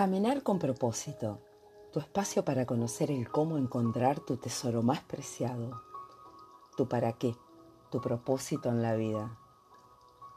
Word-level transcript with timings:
Caminar 0.00 0.42
con 0.42 0.58
propósito, 0.58 1.40
tu 1.92 2.00
espacio 2.00 2.42
para 2.42 2.64
conocer 2.64 3.10
el 3.10 3.28
cómo 3.28 3.58
encontrar 3.58 4.18
tu 4.18 4.38
tesoro 4.38 4.82
más 4.82 5.02
preciado, 5.02 5.82
tu 6.74 6.88
para 6.88 7.12
qué, 7.12 7.36
tu 7.90 8.00
propósito 8.00 8.70
en 8.70 8.80
la 8.80 8.94
vida. 8.94 9.36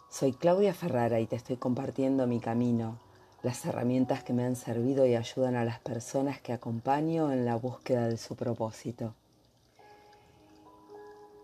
Soy 0.09 0.33
Claudia 0.33 0.73
Ferrara 0.73 1.21
y 1.21 1.27
te 1.27 1.37
estoy 1.37 1.55
compartiendo 1.55 2.27
mi 2.27 2.41
camino, 2.41 2.99
las 3.41 3.65
herramientas 3.65 4.21
que 4.25 4.33
me 4.33 4.43
han 4.43 4.57
servido 4.57 5.05
y 5.05 5.15
ayudan 5.15 5.55
a 5.55 5.63
las 5.63 5.79
personas 5.79 6.41
que 6.41 6.51
acompaño 6.51 7.31
en 7.31 7.45
la 7.45 7.55
búsqueda 7.55 8.09
de 8.09 8.17
su 8.17 8.35
propósito. 8.35 9.15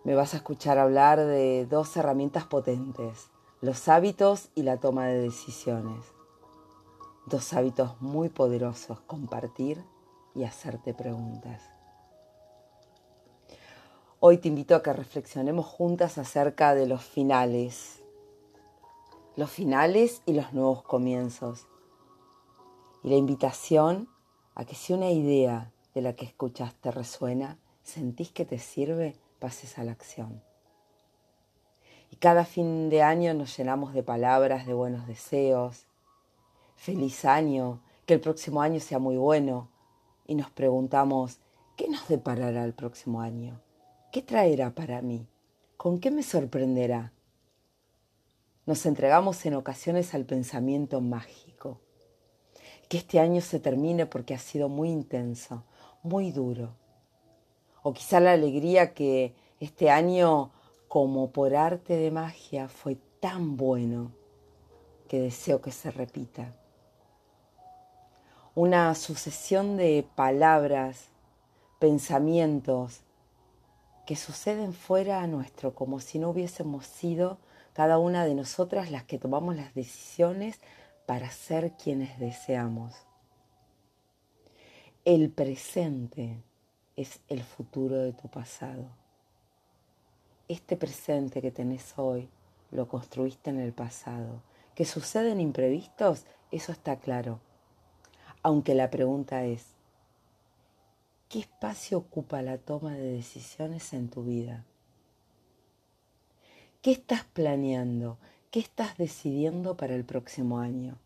Me 0.03 0.13
vas 0.13 0.33
a 0.33 0.37
escuchar 0.37 0.77
hablar 0.77 1.19
de 1.19 1.65
dos 1.67 1.95
herramientas 1.95 2.43
potentes, 2.43 3.29
los 3.61 3.87
hábitos 3.87 4.49
y 4.55 4.63
la 4.63 4.75
toma 4.75 5.05
de 5.05 5.21
decisiones. 5.21 6.18
Dos 7.29 7.53
hábitos 7.53 8.01
muy 8.01 8.29
poderosos, 8.29 9.01
compartir 9.01 9.85
y 10.33 10.45
hacerte 10.45 10.95
preguntas. 10.95 11.61
Hoy 14.19 14.39
te 14.39 14.47
invito 14.47 14.73
a 14.75 14.81
que 14.81 14.91
reflexionemos 14.93 15.67
juntas 15.67 16.17
acerca 16.17 16.73
de 16.73 16.87
los 16.87 17.03
finales, 17.03 18.01
los 19.35 19.51
finales 19.51 20.23
y 20.25 20.33
los 20.33 20.53
nuevos 20.53 20.81
comienzos. 20.81 21.67
Y 23.03 23.09
la 23.09 23.15
invitación 23.15 24.09
a 24.55 24.65
que 24.65 24.73
si 24.73 24.93
una 24.93 25.11
idea 25.11 25.71
de 25.93 26.01
la 26.01 26.13
que 26.13 26.25
escuchaste 26.25 26.89
resuena, 26.89 27.59
sentís 27.83 28.31
que 28.31 28.45
te 28.45 28.57
sirve, 28.57 29.15
pases 29.37 29.77
a 29.77 29.83
la 29.83 29.91
acción. 29.91 30.41
Y 32.09 32.15
cada 32.15 32.43
fin 32.43 32.89
de 32.89 33.03
año 33.03 33.35
nos 33.35 33.55
llenamos 33.55 33.93
de 33.93 34.01
palabras, 34.01 34.65
de 34.65 34.73
buenos 34.73 35.05
deseos, 35.05 35.85
feliz 36.79 37.25
año, 37.25 37.81
que 38.05 38.13
el 38.13 38.21
próximo 38.21 38.61
año 38.61 38.79
sea 38.79 38.99
muy 38.99 39.17
bueno. 39.17 39.69
Y 40.25 40.35
nos 40.35 40.49
preguntamos, 40.49 41.39
¿qué 41.75 41.89
nos 41.89 42.07
deparará 42.07 42.63
el 42.63 42.73
próximo 42.73 43.21
año? 43.21 43.61
¿Qué 44.11 44.21
traerá 44.21 44.73
para 44.73 45.01
mí? 45.01 45.27
¿Con 45.75 45.99
qué 45.99 46.09
me 46.09 46.23
sorprenderá? 46.23 47.11
Nos 48.65 48.85
entregamos 48.85 49.45
en 49.45 49.55
ocasiones 49.55 50.13
al 50.13 50.25
pensamiento 50.25 51.01
mágico. 51.01 51.81
Que 52.87 52.97
este 52.97 53.19
año 53.19 53.41
se 53.41 53.59
termine 53.59 54.05
porque 54.05 54.33
ha 54.33 54.39
sido 54.39 54.69
muy 54.69 54.89
intenso, 54.89 55.63
muy 56.01 56.31
duro. 56.31 56.75
O 57.83 57.93
quizá 57.93 58.19
la 58.19 58.31
alegría 58.31 58.93
que 58.93 59.35
este 59.59 59.89
año, 59.89 60.51
como 60.87 61.31
por 61.31 61.55
arte 61.55 61.97
de 61.97 62.09
magia, 62.09 62.69
fue 62.69 62.97
tan 63.19 63.57
bueno 63.57 64.11
que 65.07 65.19
deseo 65.19 65.61
que 65.61 65.71
se 65.71 65.91
repita 65.91 66.55
una 68.59 68.93
sucesión 68.93 69.77
de 69.77 70.05
palabras, 70.15 71.05
pensamientos 71.79 73.03
que 74.05 74.17
suceden 74.17 74.73
fuera 74.73 75.21
a 75.21 75.27
nuestro, 75.27 75.73
como 75.73 76.01
si 76.01 76.19
no 76.19 76.31
hubiésemos 76.31 76.85
sido 76.85 77.37
cada 77.71 77.99
una 77.99 78.25
de 78.25 78.35
nosotras 78.35 78.91
las 78.91 79.05
que 79.05 79.17
tomamos 79.17 79.55
las 79.55 79.73
decisiones 79.75 80.59
para 81.05 81.31
ser 81.31 81.71
quienes 81.81 82.19
deseamos. 82.19 82.95
El 85.05 85.29
presente 85.29 86.43
es 86.97 87.21
el 87.29 87.43
futuro 87.43 87.95
de 87.95 88.11
tu 88.11 88.27
pasado. 88.27 88.89
Este 90.49 90.75
presente 90.75 91.41
que 91.41 91.51
tenés 91.51 91.93
hoy 91.95 92.27
lo 92.71 92.89
construiste 92.89 93.51
en 93.51 93.61
el 93.61 93.71
pasado. 93.71 94.43
Que 94.75 94.83
suceden 94.83 95.39
imprevistos, 95.39 96.25
eso 96.51 96.73
está 96.73 96.97
claro 96.97 97.39
aunque 98.49 98.73
la 98.73 98.89
pregunta 98.89 99.45
es, 99.45 99.63
¿qué 101.29 101.37
espacio 101.37 101.99
ocupa 101.99 102.41
la 102.41 102.57
toma 102.57 102.95
de 102.95 103.13
decisiones 103.13 103.93
en 103.93 104.09
tu 104.09 104.23
vida? 104.23 104.65
¿Qué 106.81 106.89
estás 106.89 107.25
planeando? 107.25 108.17
¿Qué 108.49 108.59
estás 108.59 108.97
decidiendo 108.97 109.77
para 109.77 109.93
el 109.93 110.03
próximo 110.03 110.57
año? 110.57 110.97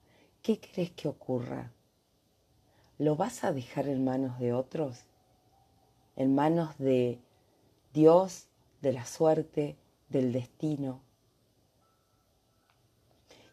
¿Qué 0.41 0.61
crees 0.61 0.91
que 0.91 1.09
ocurra? 1.09 1.73
¿Lo 2.97 3.17
vas 3.17 3.43
a 3.43 3.51
dejar 3.51 3.89
en 3.89 4.05
manos 4.05 4.39
de 4.39 4.53
otros? 4.53 5.01
¿En 6.15 6.33
manos 6.35 6.77
de 6.77 7.19
Dios, 7.93 8.47
de 8.81 8.93
la 8.93 9.05
suerte, 9.05 9.75
del 10.07 10.31
destino? 10.31 11.01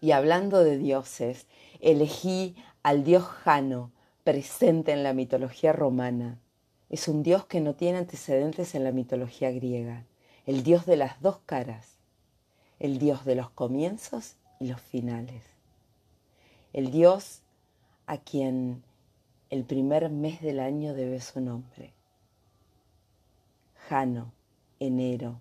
Y 0.01 0.13
hablando 0.13 0.63
de 0.63 0.79
dioses, 0.79 1.49
elegí 1.81 2.55
al 2.83 3.05
dios 3.05 3.25
Jano, 3.25 3.93
presente 4.25 4.93
en 4.93 5.03
la 5.03 5.13
mitología 5.13 5.73
romana. 5.73 6.39
Es 6.89 7.09
un 7.09 7.23
dios 7.23 7.45
que 7.47 7.61
no 7.61 7.75
tiene 7.75 7.99
antecedentes 7.99 8.75
en 8.75 8.85
la 8.85 8.93
mitología 8.93 9.51
griega, 9.51 10.05
el 10.47 10.63
dios 10.63 10.87
de 10.87 10.97
las 10.97 11.21
dos 11.21 11.39
caras, 11.47 11.99
el 12.79 12.99
dios 12.99 13.25
de 13.25 13.35
los 13.35 13.51
comienzos 13.51 14.37
y 14.59 14.67
los 14.69 14.81
finales, 14.81 15.43
el 16.73 16.91
dios 16.91 17.43
a 18.07 18.19
quien 18.19 18.83
el 19.51 19.65
primer 19.65 20.11
mes 20.11 20.41
del 20.41 20.61
año 20.61 20.95
debe 20.95 21.21
su 21.21 21.41
nombre. 21.41 21.93
Jano, 23.89 24.33
enero. 24.79 25.41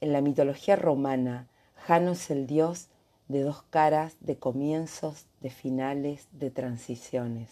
En 0.00 0.12
la 0.12 0.20
mitología 0.22 0.76
romana, 0.76 1.48
Jano 1.76 2.12
es 2.12 2.30
el 2.30 2.46
dios 2.46 2.88
de 3.30 3.44
dos 3.44 3.62
caras, 3.70 4.16
de 4.18 4.40
comienzos, 4.40 5.26
de 5.40 5.50
finales, 5.50 6.26
de 6.32 6.50
transiciones. 6.50 7.48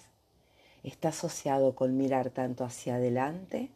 Está 0.83 1.11
asociado 1.11 1.77
con 1.77 1.97
mirar 1.97 2.31
tanto 2.31 2.65
hacia 2.65 2.97
adelante 2.97 3.71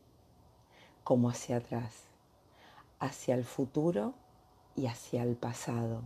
como 1.05 1.31
hacia 1.31 1.59
atrás, 1.59 1.93
hacia 2.99 3.37
el 3.37 3.45
futuro 3.45 4.15
y 4.75 4.87
hacia 4.87 5.23
el 5.23 5.37
pasado. 5.37 6.03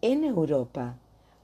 En 0.00 0.24
Europa 0.24 0.96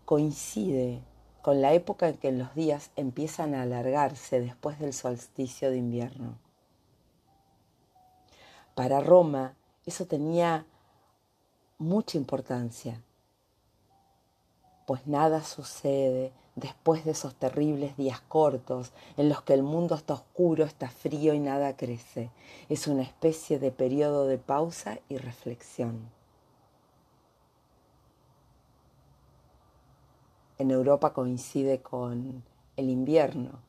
coincide 0.07 1.03
con 1.43 1.61
la 1.61 1.75
época 1.75 2.09
en 2.09 2.17
que 2.17 2.33
los 2.33 2.55
días 2.55 2.93
empiezan 2.97 3.55
a 3.55 3.61
alargarse 3.61 4.41
después 4.41 4.79
del 4.79 4.95
solsticio 4.95 5.71
de 5.71 5.77
invierno. 5.77 6.39
Para 8.75 9.01
Roma 9.01 9.55
eso 9.85 10.07
tenía 10.07 10.65
mucha 11.77 12.17
importancia 12.17 13.03
pues 14.89 15.07
nada 15.07 15.45
sucede 15.45 16.33
después 16.57 17.05
de 17.05 17.11
esos 17.11 17.35
terribles 17.35 17.99
días 17.99 18.23
cortos 18.23 18.91
en 19.19 19.29
los 19.29 19.43
que 19.43 19.53
el 19.53 19.63
mundo 19.63 19.95
está 19.95 20.15
oscuro, 20.15 20.65
está 20.65 20.89
frío 20.89 21.35
y 21.35 21.41
nada 21.41 21.77
crece. 21.77 22.31
Es 22.71 22.87
una 22.87 23.03
especie 23.03 23.59
de 23.59 23.71
periodo 23.71 24.27
de 24.27 24.39
pausa 24.39 24.99
y 25.11 25.19
reflexión. 25.19 26.09
En 30.57 30.71
Europa 30.71 31.13
coincide 31.13 31.83
con 31.83 32.43
el 32.79 32.89
invierno. 32.89 33.61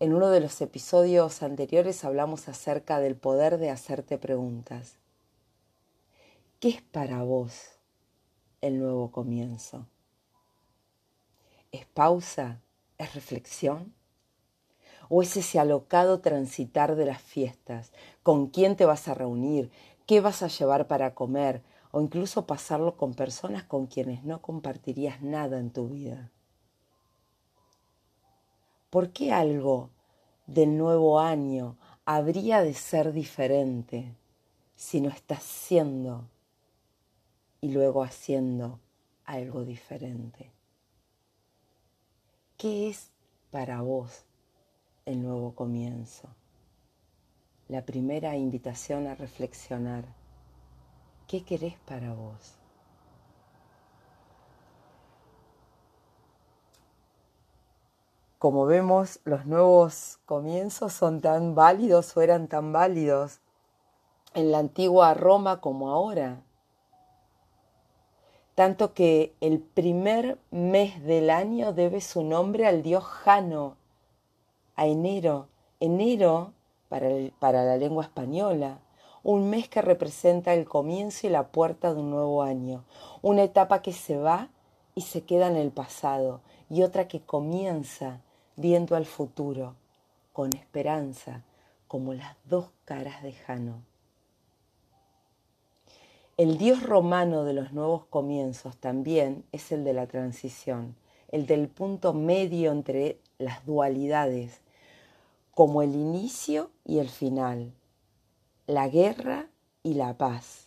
En 0.00 0.14
uno 0.14 0.30
de 0.30 0.40
los 0.40 0.60
episodios 0.60 1.44
anteriores 1.44 2.04
hablamos 2.04 2.48
acerca 2.48 2.98
del 2.98 3.14
poder 3.14 3.58
de 3.58 3.70
hacerte 3.70 4.18
preguntas. 4.18 4.96
¿Qué 6.58 6.70
es 6.70 6.82
para 6.82 7.22
vos 7.22 7.73
el 8.66 8.78
nuevo 8.78 9.10
comienzo. 9.10 9.86
¿Es 11.70 11.84
pausa? 11.86 12.62
¿Es 12.96 13.14
reflexión? 13.14 13.92
¿O 15.10 15.22
es 15.22 15.36
ese 15.36 15.58
alocado 15.58 16.20
transitar 16.20 16.96
de 16.96 17.04
las 17.04 17.20
fiestas? 17.20 17.92
¿Con 18.22 18.46
quién 18.46 18.74
te 18.76 18.86
vas 18.86 19.06
a 19.06 19.14
reunir? 19.14 19.70
¿Qué 20.06 20.20
vas 20.20 20.42
a 20.42 20.48
llevar 20.48 20.86
para 20.86 21.14
comer? 21.14 21.62
O 21.90 22.00
incluso 22.00 22.46
pasarlo 22.46 22.96
con 22.96 23.12
personas 23.12 23.64
con 23.64 23.86
quienes 23.86 24.24
no 24.24 24.40
compartirías 24.40 25.20
nada 25.20 25.58
en 25.58 25.70
tu 25.70 25.88
vida. 25.88 26.30
¿Por 28.88 29.10
qué 29.10 29.32
algo 29.32 29.90
del 30.46 30.78
nuevo 30.78 31.20
año 31.20 31.76
habría 32.06 32.62
de 32.62 32.72
ser 32.72 33.12
diferente 33.12 34.14
si 34.74 35.02
no 35.02 35.10
estás 35.10 35.42
siendo 35.42 36.28
y 37.64 37.70
luego 37.70 38.04
haciendo 38.04 38.78
algo 39.24 39.64
diferente. 39.64 40.52
¿Qué 42.58 42.90
es 42.90 43.10
para 43.50 43.80
vos 43.80 44.26
el 45.06 45.22
nuevo 45.22 45.54
comienzo? 45.54 46.28
La 47.68 47.86
primera 47.86 48.36
invitación 48.36 49.06
a 49.06 49.14
reflexionar. 49.14 50.04
¿Qué 51.26 51.42
querés 51.42 51.78
para 51.86 52.12
vos? 52.12 52.58
Como 58.38 58.66
vemos, 58.66 59.20
los 59.24 59.46
nuevos 59.46 60.18
comienzos 60.26 60.92
son 60.92 61.22
tan 61.22 61.54
válidos 61.54 62.14
o 62.14 62.20
eran 62.20 62.46
tan 62.46 62.74
válidos 62.74 63.40
en 64.34 64.52
la 64.52 64.58
antigua 64.58 65.14
Roma 65.14 65.62
como 65.62 65.88
ahora 65.88 66.44
tanto 68.54 68.94
que 68.94 69.34
el 69.40 69.58
primer 69.58 70.38
mes 70.50 71.02
del 71.04 71.30
año 71.30 71.72
debe 71.72 72.00
su 72.00 72.22
nombre 72.22 72.66
al 72.66 72.82
dios 72.82 73.04
Jano, 73.04 73.76
a 74.76 74.86
enero, 74.86 75.48
enero 75.80 76.52
para, 76.88 77.08
para 77.38 77.64
la 77.64 77.76
lengua 77.76 78.04
española, 78.04 78.78
un 79.22 79.48
mes 79.50 79.68
que 79.68 79.82
representa 79.82 80.52
el 80.54 80.66
comienzo 80.66 81.26
y 81.26 81.30
la 81.30 81.48
puerta 81.48 81.94
de 81.94 82.00
un 82.00 82.10
nuevo 82.10 82.42
año, 82.42 82.84
una 83.22 83.42
etapa 83.42 83.82
que 83.82 83.92
se 83.92 84.18
va 84.18 84.50
y 84.94 85.00
se 85.00 85.22
queda 85.22 85.48
en 85.48 85.56
el 85.56 85.70
pasado 85.70 86.40
y 86.68 86.82
otra 86.82 87.08
que 87.08 87.20
comienza 87.20 88.20
viendo 88.56 88.96
al 88.96 89.06
futuro, 89.06 89.74
con 90.32 90.54
esperanza, 90.54 91.42
como 91.88 92.14
las 92.14 92.36
dos 92.44 92.66
caras 92.84 93.22
de 93.22 93.32
Jano. 93.32 93.82
El 96.36 96.58
Dios 96.58 96.82
romano 96.82 97.44
de 97.44 97.52
los 97.52 97.72
nuevos 97.72 98.06
comienzos 98.06 98.76
también 98.78 99.44
es 99.52 99.70
el 99.70 99.84
de 99.84 99.92
la 99.92 100.08
transición, 100.08 100.96
el 101.28 101.46
del 101.46 101.68
punto 101.68 102.12
medio 102.12 102.72
entre 102.72 103.20
las 103.38 103.64
dualidades, 103.64 104.60
como 105.52 105.80
el 105.80 105.94
inicio 105.94 106.72
y 106.84 106.98
el 106.98 107.08
final, 107.08 107.72
la 108.66 108.88
guerra 108.88 109.46
y 109.84 109.94
la 109.94 110.18
paz. 110.18 110.66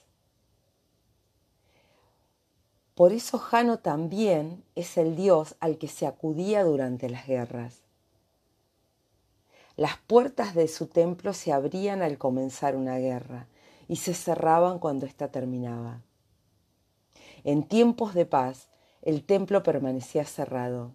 Por 2.96 3.12
eso 3.12 3.38
Jano 3.38 3.80
también 3.80 4.64
es 4.76 4.98
el 4.98 5.18
Dios 5.18 5.58
al 5.60 5.78
que 5.78 5.90
se 5.90 6.08
acudía 6.08 6.64
durante 6.64 7.10
las 7.10 7.28
guerras. 7.28 7.82
Las 9.76 9.98
puertas 9.98 10.56
de 10.56 10.70
su 10.70 10.88
templo 10.88 11.34
se 11.34 11.52
abrían 11.52 12.02
al 12.02 12.18
comenzar 12.18 12.78
una 12.78 13.00
guerra 13.00 13.48
y 13.88 13.98
se 13.98 14.14
cerraban 14.14 14.80
cuando 14.80 15.06
ésta 15.06 15.32
terminaba. 15.32 16.02
En 17.44 17.64
tiempos 17.64 18.14
de 18.14 18.26
paz, 18.26 18.70
el 19.02 19.24
templo 19.24 19.64
permanecía 19.64 20.26
cerrado. 20.26 20.94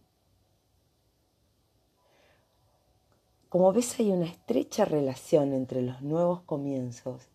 Como 3.48 3.72
ves, 3.72 3.98
hay 3.98 4.10
una 4.10 4.26
estrecha 4.26 4.84
relación 4.84 5.52
entre 5.52 5.82
los 5.82 6.02
nuevos 6.02 6.42
comienzos 6.42 7.28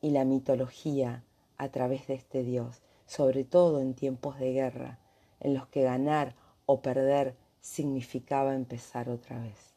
y 0.00 0.10
la 0.10 0.24
mitología 0.24 1.24
a 1.56 1.68
través 1.70 2.06
de 2.08 2.14
este 2.14 2.42
Dios, 2.42 2.82
sobre 3.06 3.44
todo 3.44 3.80
en 3.80 3.94
tiempos 3.94 4.38
de 4.38 4.52
guerra, 4.52 4.98
en 5.40 5.54
los 5.54 5.66
que 5.68 5.82
ganar 5.82 6.34
o 6.66 6.82
perder 6.82 7.36
significaba 7.60 8.54
empezar 8.54 9.08
otra 9.08 9.40
vez. 9.40 9.71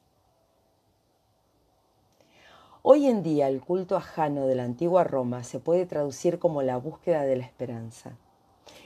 Hoy 2.87 3.07
en 3.07 3.23
día 3.23 3.47
el 3.47 3.61
culto 3.61 3.97
a 3.97 3.99
Jano 3.99 4.45
de 4.45 4.53
la 4.53 4.63
antigua 4.63 5.03
Roma 5.03 5.43
se 5.43 5.59
puede 5.59 5.87
traducir 5.87 6.37
como 6.37 6.61
la 6.61 6.77
búsqueda 6.77 7.23
de 7.23 7.35
la 7.35 7.43
esperanza, 7.43 8.15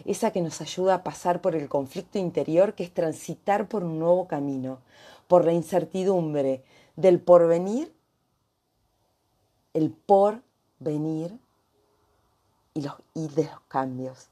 esa 0.05 0.31
que 0.31 0.39
nos 0.39 0.61
ayuda 0.61 0.93
a 0.93 1.03
pasar 1.03 1.41
por 1.41 1.53
el 1.53 1.67
conflicto 1.67 2.17
interior 2.17 2.75
que 2.75 2.85
es 2.85 2.93
transitar 2.93 3.67
por 3.67 3.83
un 3.83 3.99
nuevo 3.99 4.25
camino, 4.25 4.79
por 5.27 5.43
la 5.43 5.51
incertidumbre 5.51 6.63
del 6.95 7.19
porvenir, 7.19 7.93
el 9.73 9.91
porvenir 9.91 11.37
y, 12.73 12.83
los, 12.83 12.93
y 13.13 13.27
de 13.27 13.43
los 13.43 13.59
cambios. 13.67 14.29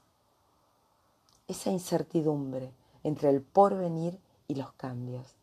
Esa 1.46 1.70
incertidumbre 1.70 2.70
entre 3.04 3.28
el 3.28 3.42
porvenir 3.42 4.18
y 4.46 4.54
los 4.54 4.72
cambios. 4.72 5.34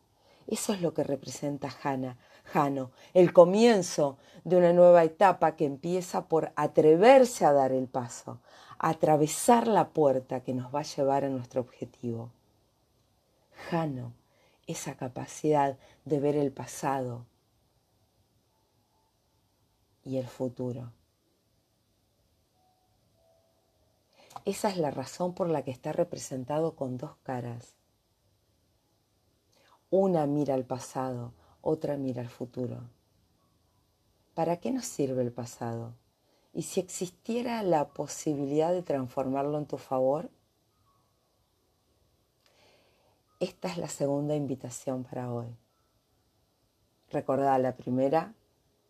Eso 0.48 0.72
es 0.72 0.80
lo 0.80 0.94
que 0.94 1.02
representa 1.04 1.70
Jana, 1.70 2.16
Jano, 2.52 2.90
el 3.14 3.32
comienzo 3.32 4.18
de 4.44 4.56
una 4.56 4.72
nueva 4.72 5.02
etapa 5.04 5.56
que 5.56 5.64
empieza 5.64 6.28
por 6.28 6.52
atreverse 6.56 7.44
a 7.44 7.52
dar 7.52 7.72
el 7.72 7.88
paso, 7.88 8.40
a 8.78 8.90
atravesar 8.90 9.66
la 9.66 9.88
puerta 9.88 10.40
que 10.40 10.54
nos 10.54 10.74
va 10.74 10.80
a 10.80 10.84
llevar 10.84 11.24
a 11.24 11.28
nuestro 11.28 11.60
objetivo. 11.60 12.30
Jano, 13.70 14.12
esa 14.66 14.96
capacidad 14.96 15.76
de 16.04 16.20
ver 16.20 16.36
el 16.36 16.52
pasado 16.52 17.26
y 20.04 20.18
el 20.18 20.28
futuro. 20.28 20.92
Esa 24.44 24.68
es 24.68 24.76
la 24.76 24.92
razón 24.92 25.34
por 25.34 25.48
la 25.48 25.62
que 25.62 25.72
está 25.72 25.92
representado 25.92 26.76
con 26.76 26.98
dos 26.98 27.16
caras. 27.24 27.74
Una 29.90 30.26
mira 30.26 30.54
al 30.54 30.64
pasado, 30.64 31.32
otra 31.66 31.96
mira 31.96 32.22
al 32.22 32.28
futuro. 32.28 32.78
¿Para 34.34 34.58
qué 34.58 34.70
nos 34.70 34.86
sirve 34.86 35.22
el 35.22 35.32
pasado? 35.32 35.94
¿Y 36.52 36.62
si 36.62 36.78
existiera 36.78 37.62
la 37.64 37.88
posibilidad 37.88 38.72
de 38.72 38.82
transformarlo 38.82 39.58
en 39.58 39.66
tu 39.66 39.76
favor? 39.76 40.30
Esta 43.40 43.68
es 43.68 43.78
la 43.78 43.88
segunda 43.88 44.36
invitación 44.36 45.02
para 45.02 45.32
hoy. 45.32 45.48
Recordá 47.10 47.58
la 47.58 47.76
primera, 47.76 48.32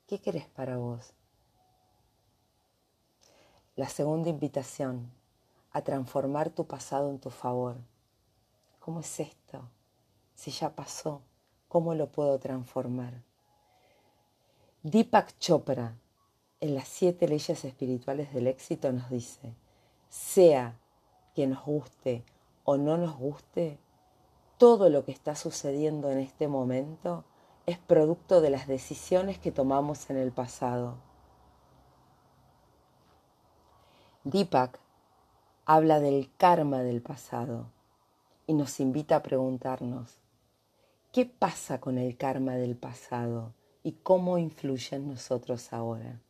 ¿qué 0.07 0.21
querés 0.21 0.47
para 0.47 0.77
vos? 0.77 1.15
La 3.75 3.89
segunda 3.89 4.29
invitación, 4.29 5.11
a 5.73 5.81
transformar 5.81 6.51
tu 6.51 6.67
pasado 6.67 7.09
en 7.09 7.19
tu 7.19 7.31
favor. 7.31 7.77
¿Cómo 8.81 9.01
es 9.01 9.19
esto? 9.21 9.69
Si 10.35 10.51
ya 10.51 10.75
pasó. 10.75 11.23
¿Cómo 11.77 11.95
lo 11.95 12.07
puedo 12.07 12.39
transformar? 12.39 13.13
Deepak 14.83 15.39
Chopra, 15.39 15.95
en 16.59 16.75
las 16.75 16.89
siete 16.89 17.29
leyes 17.29 17.67
espirituales 17.67 18.33
del 18.33 18.47
éxito, 18.47 18.91
nos 18.93 19.11
dice, 19.11 19.55
sea 20.09 20.79
que 21.35 21.47
nos 21.47 21.63
guste 21.67 22.25
o 22.65 22.79
no 22.79 22.97
nos 22.97 23.15
guste, 23.19 23.79
todo 24.57 24.89
lo 24.89 25.05
que 25.05 25.13
está 25.13 25.37
sucediendo 25.37 26.11
en 26.11 26.21
este 26.21 26.49
momento 26.49 27.25
es 27.67 27.77
producto 27.77 28.41
de 28.41 28.49
las 28.49 28.67
decisiones 28.67 29.39
que 29.39 29.53
tomamos 29.53 30.09
en 30.09 30.17
el 30.17 30.33
pasado. 30.33 30.97
Deepak 34.25 34.81
habla 35.67 36.01
del 36.01 36.31
karma 36.39 36.79
del 36.79 37.03
pasado 37.03 37.67
y 38.47 38.55
nos 38.55 38.81
invita 38.81 39.17
a 39.17 39.23
preguntarnos, 39.23 40.23
¿Qué 41.17 41.25
pasa 41.25 41.81
con 41.81 41.97
el 41.97 42.19
karma 42.19 42.57
del 42.57 42.77
pasado 42.77 43.55
y 43.83 43.93
cómo 43.93 44.37
influye 44.37 44.97
en 44.97 45.09
nosotros 45.09 45.73
ahora? 45.73 46.21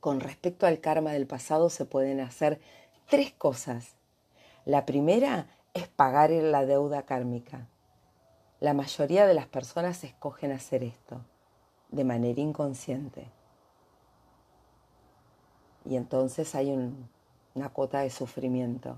Con 0.00 0.18
respecto 0.18 0.66
al 0.66 0.80
karma 0.80 1.12
del 1.12 1.28
pasado 1.28 1.70
se 1.70 1.84
pueden 1.84 2.18
hacer 2.18 2.60
tres 3.06 3.30
cosas. 3.30 3.94
La 4.64 4.84
primera 4.84 5.46
es 5.74 5.86
pagar 5.86 6.30
la 6.30 6.66
deuda 6.66 7.02
kármica. 7.02 7.68
La 8.58 8.74
mayoría 8.74 9.28
de 9.28 9.34
las 9.34 9.46
personas 9.46 10.02
escogen 10.02 10.50
hacer 10.50 10.82
esto 10.82 11.20
de 11.92 12.02
manera 12.02 12.40
inconsciente. 12.40 13.28
Y 15.84 15.94
entonces 15.94 16.56
hay 16.56 16.72
una 17.54 17.68
cuota 17.68 18.00
de 18.00 18.10
sufrimiento. 18.10 18.96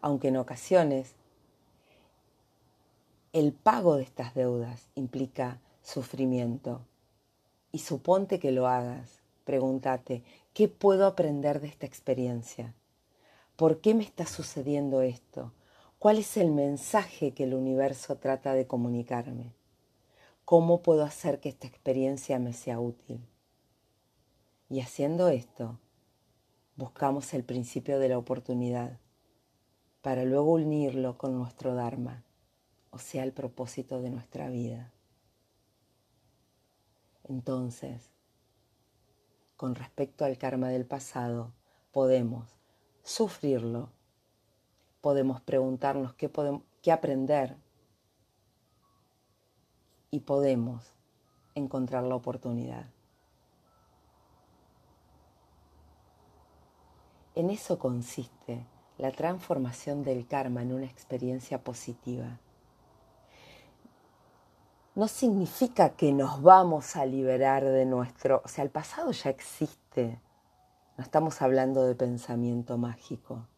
Aunque 0.00 0.28
en 0.28 0.36
ocasiones 0.36 1.16
el 3.34 3.52
pago 3.52 3.96
de 3.96 4.04
estas 4.04 4.32
deudas 4.36 4.90
implica 4.94 5.58
sufrimiento. 5.82 6.82
Y 7.72 7.80
suponte 7.80 8.38
que 8.38 8.52
lo 8.52 8.68
hagas. 8.68 9.18
Pregúntate, 9.44 10.22
¿qué 10.52 10.68
puedo 10.68 11.04
aprender 11.04 11.60
de 11.60 11.66
esta 11.66 11.84
experiencia? 11.84 12.74
¿Por 13.56 13.80
qué 13.80 13.92
me 13.92 14.04
está 14.04 14.24
sucediendo 14.24 15.02
esto? 15.02 15.52
¿Cuál 15.98 16.18
es 16.18 16.36
el 16.36 16.52
mensaje 16.52 17.32
que 17.32 17.42
el 17.42 17.54
universo 17.54 18.18
trata 18.18 18.54
de 18.54 18.68
comunicarme? 18.68 19.52
¿Cómo 20.44 20.80
puedo 20.82 21.02
hacer 21.02 21.40
que 21.40 21.48
esta 21.48 21.66
experiencia 21.66 22.38
me 22.38 22.52
sea 22.52 22.78
útil? 22.78 23.18
Y 24.70 24.78
haciendo 24.78 25.28
esto, 25.28 25.80
buscamos 26.76 27.34
el 27.34 27.42
principio 27.42 27.98
de 27.98 28.10
la 28.10 28.18
oportunidad 28.18 29.00
para 30.02 30.22
luego 30.22 30.52
unirlo 30.52 31.18
con 31.18 31.36
nuestro 31.36 31.74
Dharma 31.74 32.22
o 32.94 32.98
sea 32.98 33.24
el 33.24 33.32
propósito 33.32 34.00
de 34.00 34.10
nuestra 34.10 34.48
vida. 34.48 34.92
Entonces, 37.24 38.12
con 39.56 39.74
respecto 39.74 40.24
al 40.24 40.38
karma 40.38 40.68
del 40.68 40.86
pasado, 40.86 41.52
podemos 41.90 42.56
sufrirlo, 43.02 43.90
podemos 45.00 45.40
preguntarnos 45.40 46.14
qué, 46.14 46.28
podemos, 46.28 46.62
qué 46.82 46.92
aprender 46.92 47.56
y 50.12 50.20
podemos 50.20 50.84
encontrar 51.56 52.04
la 52.04 52.14
oportunidad. 52.14 52.86
En 57.34 57.50
eso 57.50 57.76
consiste 57.80 58.68
la 58.98 59.10
transformación 59.10 60.04
del 60.04 60.28
karma 60.28 60.62
en 60.62 60.72
una 60.72 60.86
experiencia 60.86 61.64
positiva 61.64 62.38
no 64.94 65.08
significa 65.08 65.90
que 65.90 66.12
nos 66.12 66.40
vamos 66.40 66.94
a 66.96 67.04
liberar 67.04 67.64
de 67.64 67.84
nuestro, 67.84 68.42
o 68.44 68.48
sea, 68.48 68.62
el 68.62 68.70
pasado 68.70 69.10
ya 69.10 69.30
existe. 69.30 70.20
No 70.96 71.02
estamos 71.02 71.42
hablando 71.42 71.84
de 71.84 71.94
pensamiento 71.96 72.78
mágico. 72.78 73.48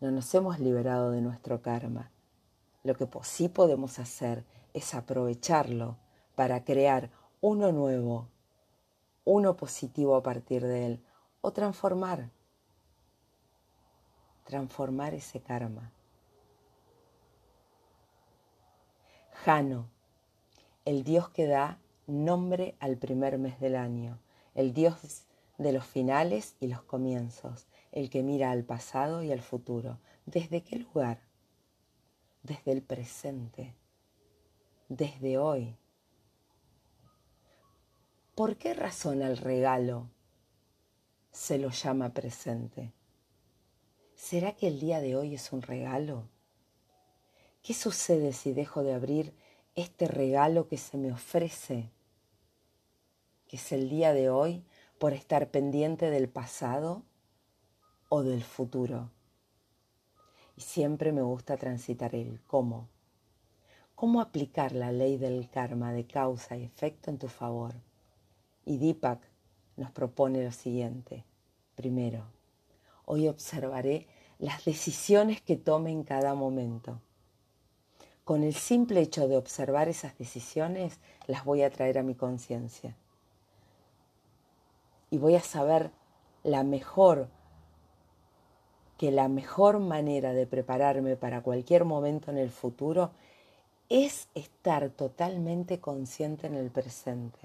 no 0.00 0.10
nos 0.10 0.34
hemos 0.34 0.58
liberado 0.58 1.10
de 1.10 1.20
nuestro 1.20 1.60
karma. 1.60 2.10
Lo 2.84 2.94
que 2.94 3.06
sí 3.22 3.50
podemos 3.50 3.98
hacer 3.98 4.46
es 4.72 4.94
aprovecharlo 4.94 5.98
para 6.34 6.64
crear 6.64 7.10
uno 7.42 7.70
nuevo, 7.70 8.28
uno 9.24 9.56
positivo 9.56 10.16
a 10.16 10.22
partir 10.22 10.64
de 10.64 10.86
él, 10.86 11.04
o 11.42 11.52
transformar, 11.52 12.30
transformar 14.44 15.12
ese 15.12 15.40
karma. 15.40 15.92
Jano, 19.44 19.88
el 20.84 21.02
dios 21.02 21.30
que 21.30 21.46
da 21.46 21.78
nombre 22.06 22.74
al 22.78 22.98
primer 22.98 23.38
mes 23.38 23.58
del 23.58 23.74
año, 23.74 24.18
el 24.54 24.74
dios 24.74 25.24
de 25.56 25.72
los 25.72 25.86
finales 25.86 26.56
y 26.60 26.66
los 26.66 26.82
comienzos, 26.82 27.66
el 27.90 28.10
que 28.10 28.22
mira 28.22 28.50
al 28.50 28.64
pasado 28.64 29.22
y 29.22 29.32
al 29.32 29.40
futuro. 29.40 29.98
¿Desde 30.26 30.62
qué 30.62 30.76
lugar? 30.76 31.22
Desde 32.42 32.72
el 32.72 32.82
presente, 32.82 33.74
desde 34.90 35.38
hoy. 35.38 35.74
¿Por 38.34 38.58
qué 38.58 38.74
razón 38.74 39.22
el 39.22 39.38
regalo 39.38 40.10
se 41.32 41.56
lo 41.56 41.70
llama 41.70 42.12
presente? 42.12 42.92
¿Será 44.14 44.52
que 44.52 44.68
el 44.68 44.80
día 44.80 45.00
de 45.00 45.16
hoy 45.16 45.34
es 45.34 45.50
un 45.50 45.62
regalo? 45.62 46.28
¿Qué 47.62 47.74
sucede 47.74 48.32
si 48.32 48.54
dejo 48.54 48.82
de 48.82 48.94
abrir 48.94 49.34
este 49.74 50.08
regalo 50.08 50.66
que 50.66 50.78
se 50.78 50.96
me 50.96 51.12
ofrece, 51.12 51.90
que 53.48 53.56
es 53.56 53.72
el 53.72 53.90
día 53.90 54.14
de 54.14 54.30
hoy, 54.30 54.64
por 54.98 55.12
estar 55.12 55.50
pendiente 55.50 56.08
del 56.08 56.30
pasado 56.30 57.02
o 58.08 58.22
del 58.22 58.42
futuro? 58.42 59.10
Y 60.56 60.62
siempre 60.62 61.12
me 61.12 61.20
gusta 61.20 61.58
transitar 61.58 62.14
el 62.14 62.40
cómo. 62.46 62.88
¿Cómo 63.94 64.22
aplicar 64.22 64.72
la 64.72 64.90
ley 64.90 65.18
del 65.18 65.50
karma 65.50 65.92
de 65.92 66.06
causa 66.06 66.56
y 66.56 66.64
efecto 66.64 67.10
en 67.10 67.18
tu 67.18 67.28
favor? 67.28 67.74
Y 68.64 68.78
Deepak 68.78 69.20
nos 69.76 69.90
propone 69.90 70.42
lo 70.42 70.52
siguiente. 70.52 71.26
Primero, 71.74 72.24
hoy 73.04 73.28
observaré 73.28 74.06
las 74.38 74.64
decisiones 74.64 75.42
que 75.42 75.56
tome 75.56 75.90
en 75.90 76.04
cada 76.04 76.34
momento. 76.34 77.02
Con 78.30 78.44
el 78.44 78.54
simple 78.54 79.00
hecho 79.00 79.26
de 79.26 79.36
observar 79.36 79.88
esas 79.88 80.16
decisiones, 80.16 81.00
las 81.26 81.44
voy 81.44 81.64
a 81.64 81.70
traer 81.70 81.98
a 81.98 82.04
mi 82.04 82.14
conciencia. 82.14 82.94
Y 85.10 85.18
voy 85.18 85.34
a 85.34 85.40
saber 85.40 85.90
la 86.44 86.62
mejor, 86.62 87.26
que 88.98 89.10
la 89.10 89.26
mejor 89.26 89.80
manera 89.80 90.32
de 90.32 90.46
prepararme 90.46 91.16
para 91.16 91.42
cualquier 91.42 91.84
momento 91.84 92.30
en 92.30 92.38
el 92.38 92.50
futuro 92.50 93.10
es 93.88 94.28
estar 94.36 94.90
totalmente 94.90 95.80
consciente 95.80 96.46
en 96.46 96.54
el 96.54 96.70
presente. 96.70 97.40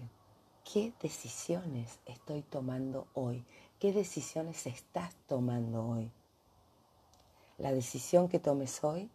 ¿Qué 0.72 0.94
decisiones 1.02 1.98
estoy 2.06 2.44
tomando 2.44 3.08
hoy? 3.16 3.44
¿Qué 3.80 3.92
decisiones 3.92 4.68
estás 4.68 5.16
tomando 5.26 5.84
hoy? 5.84 6.12
La 7.58 7.72
decisión 7.72 8.30
que 8.30 8.38
tomes 8.38 8.84
hoy 8.84 9.10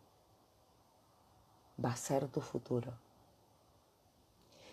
va 1.85 1.93
a 1.93 1.97
ser 1.97 2.29
tu 2.29 2.41
futuro. 2.41 2.93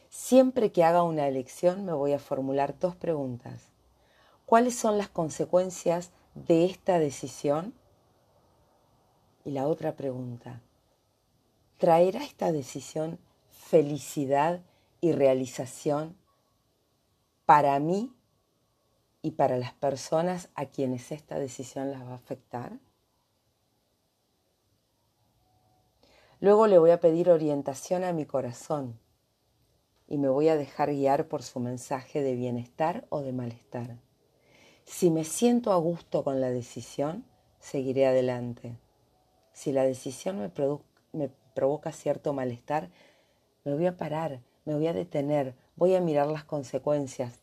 Siempre 0.10 0.72
que 0.72 0.84
haga 0.84 1.04
una 1.04 1.28
elección 1.28 1.86
me 1.86 1.94
voy 1.94 2.14
a 2.14 2.20
formular 2.20 2.80
dos 2.80 2.96
preguntas. 2.96 3.70
¿Cuáles 4.46 4.76
son 4.76 4.98
las 4.98 5.10
consecuencias 5.10 6.12
de 6.34 6.66
esta 6.66 7.00
decisión? 7.00 7.74
Y 9.44 9.52
la 9.52 9.68
otra 9.68 9.96
pregunta, 9.96 10.62
¿traerá 11.78 12.24
esta 12.24 12.52
decisión 12.52 13.20
felicidad 13.50 14.62
y 15.02 15.12
realización 15.12 16.16
para 17.46 17.78
mí 17.80 18.14
y 19.22 19.32
para 19.32 19.58
las 19.58 19.74
personas 19.74 20.50
a 20.56 20.66
quienes 20.66 21.12
esta 21.12 21.40
decisión 21.40 21.92
las 21.92 22.04
va 22.04 22.14
a 22.14 22.16
afectar? 22.16 22.74
Luego 26.40 26.68
le 26.68 26.78
voy 26.78 26.92
a 26.92 27.00
pedir 27.00 27.30
orientación 27.30 28.04
a 28.04 28.14
mi 28.14 28.26
corazón 28.26 29.00
y 30.08 30.18
me 30.18 30.30
voy 30.30 30.50
a 30.50 30.56
dejar 30.56 30.92
guiar 30.92 31.28
por 31.28 31.42
su 31.42 31.60
mensaje 31.60 32.22
de 32.22 32.36
bienestar 32.36 33.06
o 33.10 33.22
de 33.22 33.34
malestar. 33.34 33.98
Si 34.86 35.10
me 35.10 35.24
siento 35.24 35.74
a 35.74 35.78
gusto 35.78 36.24
con 36.24 36.40
la 36.40 36.50
decisión, 36.50 37.26
seguiré 37.60 38.06
adelante. 38.06 38.78
Si 39.52 39.72
la 39.72 39.84
decisión 39.84 40.40
me, 40.40 41.30
provoca 41.56 41.92
cierto 41.92 42.34
malestar, 42.34 42.90
me 43.66 43.74
voy 43.74 43.88
a 43.88 43.98
parar, 43.98 44.40
me 44.64 44.76
voy 44.76 44.88
a 44.88 44.94
detener, 44.94 45.56
voy 45.76 45.96
a 45.96 46.02
mirar 46.02 46.28
las 46.28 46.46
consecuencias. 46.46 47.40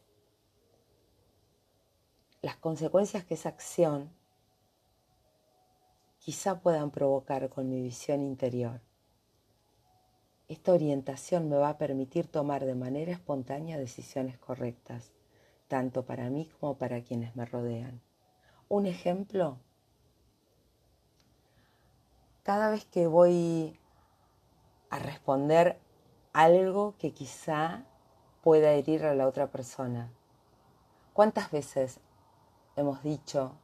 Las 2.40 2.56
consecuencias 2.56 3.24
que 3.24 3.34
esa 3.34 3.48
acción 3.48 4.10
quizá 6.24 6.58
puedan 6.60 6.90
provocar 6.90 7.50
con 7.50 7.68
mi 7.68 7.82
visión 7.82 8.22
interior. 8.22 8.80
Esta 10.48 10.72
orientación 10.72 11.50
me 11.50 11.56
va 11.56 11.68
a 11.68 11.76
permitir 11.76 12.28
tomar 12.28 12.64
de 12.64 12.74
manera 12.74 13.12
espontánea 13.12 13.76
decisiones 13.76 14.38
correctas, 14.38 15.12
tanto 15.68 16.06
para 16.06 16.30
mí 16.30 16.48
como 16.58 16.78
para 16.78 17.02
quienes 17.02 17.36
me 17.36 17.44
rodean. 17.44 18.00
Un 18.70 18.86
ejemplo, 18.86 19.58
cada 22.42 22.70
vez 22.70 22.86
que 22.86 23.06
voy 23.06 23.78
a 24.88 24.98
responder 24.98 25.78
algo 26.32 26.94
que 26.96 27.12
quizá 27.12 27.84
pueda 28.42 28.72
herir 28.72 29.04
a 29.04 29.14
la 29.14 29.28
otra 29.28 29.48
persona. 29.50 30.10
¿Cuántas 31.12 31.50
veces 31.50 32.00
hemos 32.76 33.02
dicho 33.02 33.58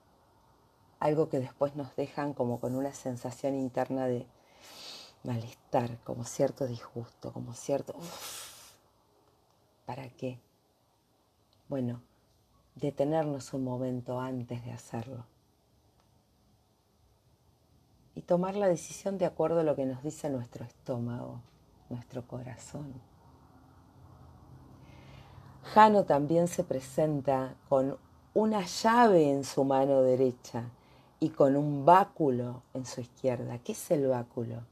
algo 1.00 1.30
que 1.30 1.40
después 1.40 1.75
nos 1.75 1.97
dejan 1.97 2.35
como 2.35 2.61
con 2.61 2.76
una 2.76 2.92
sensación 2.92 3.54
interna 3.54 4.07
de 4.07 4.26
malestar, 5.25 5.99
como 6.04 6.25
cierto 6.25 6.66
disgusto, 6.66 7.33
como 7.33 7.54
cierto... 7.54 7.95
¿Para 9.87 10.09
qué? 10.11 10.38
Bueno, 11.69 12.00
detenernos 12.76 13.52
un 13.54 13.64
momento 13.64 14.21
antes 14.21 14.64
de 14.64 14.71
hacerlo 14.71 15.25
y 18.14 18.23
tomar 18.23 18.54
la 18.54 18.69
decisión 18.69 19.19
de 19.19 19.25
acuerdo 19.25 19.61
a 19.61 19.64
lo 19.64 19.75
que 19.75 19.87
nos 19.87 20.02
dice 20.02 20.28
nuestro 20.30 20.64
estómago, 20.64 21.40
nuestro 21.88 22.26
corazón. 22.28 22.92
Jano 25.62 26.04
también 26.04 26.47
se 26.47 26.62
presenta 26.62 27.57
con 27.69 27.99
una 28.35 28.64
llave 28.64 29.30
en 29.30 29.45
su 29.45 29.64
mano 29.64 30.02
derecha 30.02 30.71
y 31.20 31.28
con 31.28 31.56
un 31.56 31.84
báculo 31.84 32.62
en 32.72 32.86
su 32.86 33.02
izquierda. 33.02 33.58
¿Qué 33.58 33.72
es 33.72 33.90
el 33.90 34.08
báculo? 34.08 34.62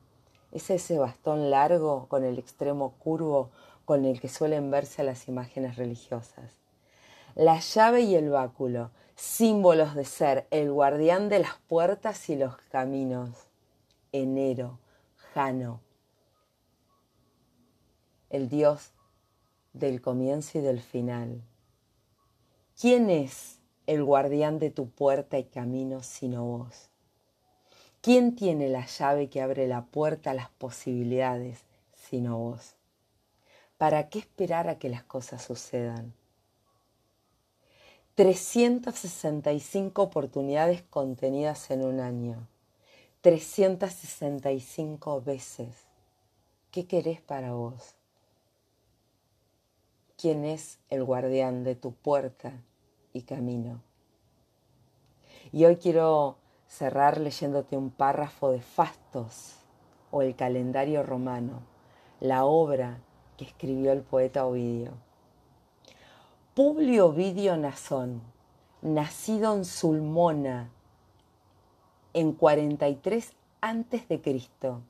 Es 0.50 0.70
ese 0.70 0.98
bastón 0.98 1.50
largo 1.50 2.06
con 2.08 2.24
el 2.24 2.38
extremo 2.38 2.94
curvo 2.98 3.50
con 3.84 4.06
el 4.06 4.20
que 4.20 4.30
suelen 4.30 4.70
verse 4.70 5.04
las 5.04 5.28
imágenes 5.28 5.76
religiosas. 5.76 6.52
La 7.34 7.60
llave 7.60 8.00
y 8.00 8.14
el 8.14 8.30
báculo, 8.30 8.90
símbolos 9.14 9.94
de 9.94 10.04
ser 10.04 10.46
el 10.50 10.72
guardián 10.72 11.28
de 11.28 11.40
las 11.40 11.54
puertas 11.68 12.28
y 12.30 12.36
los 12.36 12.56
caminos. 12.70 13.30
Enero, 14.10 14.78
Jano, 15.34 15.80
el 18.30 18.48
Dios 18.48 18.92
del 19.74 20.00
comienzo 20.00 20.58
y 20.58 20.60
del 20.62 20.80
final. 20.80 21.42
¿Quién 22.80 23.10
es 23.10 23.57
el 23.88 24.04
guardián 24.04 24.58
de 24.58 24.70
tu 24.70 24.90
puerta 24.90 25.38
y 25.38 25.44
camino 25.44 26.02
sino 26.02 26.44
vos? 26.44 26.90
¿Quién 28.02 28.36
tiene 28.36 28.68
la 28.68 28.84
llave 28.84 29.30
que 29.30 29.40
abre 29.40 29.66
la 29.66 29.86
puerta 29.86 30.32
a 30.32 30.34
las 30.34 30.50
posibilidades 30.50 31.64
sino 31.94 32.36
vos? 32.36 32.74
¿Para 33.78 34.10
qué 34.10 34.18
esperar 34.18 34.68
a 34.68 34.78
que 34.78 34.90
las 34.90 35.04
cosas 35.04 35.42
sucedan? 35.42 36.12
365 38.14 40.02
oportunidades 40.02 40.82
contenidas 40.82 41.70
en 41.70 41.82
un 41.82 42.00
año. 42.00 42.46
365 43.22 45.22
veces. 45.22 45.74
¿Qué 46.70 46.86
querés 46.86 47.22
para 47.22 47.54
vos? 47.54 47.94
¿Quién 50.18 50.44
es 50.44 50.78
el 50.90 51.04
guardián 51.04 51.64
de 51.64 51.74
tu 51.74 51.94
puerta 51.94 52.52
y 53.12 53.22
camino? 53.22 53.80
Y 55.52 55.64
hoy 55.64 55.76
quiero 55.76 56.36
cerrar 56.66 57.18
leyéndote 57.18 57.76
un 57.76 57.90
párrafo 57.90 58.50
de 58.50 58.60
Fastos 58.60 59.56
o 60.10 60.22
el 60.22 60.36
calendario 60.36 61.02
romano, 61.02 61.60
la 62.20 62.44
obra 62.44 62.98
que 63.36 63.44
escribió 63.44 63.92
el 63.92 64.02
poeta 64.02 64.46
Ovidio. 64.46 64.92
Publio 66.54 67.06
Ovidio 67.06 67.56
Nazón, 67.56 68.20
nacido 68.82 69.54
en 69.54 69.64
Sulmona, 69.64 70.70
en 72.14 72.32
43 72.32 73.32
antes 73.60 74.08
de 74.08 74.20
Cristo 74.20 74.82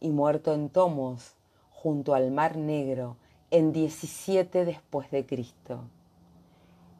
y 0.00 0.10
muerto 0.10 0.54
en 0.54 0.68
Tomos 0.68 1.34
junto 1.70 2.14
al 2.14 2.30
Mar 2.30 2.56
Negro 2.56 3.16
en 3.50 3.72
17 3.72 4.64
después 4.64 5.10
de 5.10 5.26
Cristo. 5.26 5.84